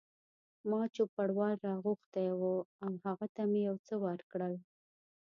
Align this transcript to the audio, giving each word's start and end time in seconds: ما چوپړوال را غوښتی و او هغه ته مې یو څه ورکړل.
ما 0.69 0.81
چوپړوال 0.95 1.55
را 1.65 1.73
غوښتی 1.83 2.27
و 2.39 2.43
او 2.87 2.91
هغه 3.05 3.27
ته 3.35 3.43
مې 3.51 3.61
یو 3.67 3.75
څه 3.87 3.93
ورکړل. 4.05 4.53